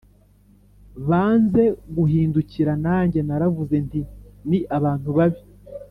[1.07, 1.63] banze
[1.95, 4.01] guhindukira nanjye naravuze nti
[4.49, 5.41] ni abantu babi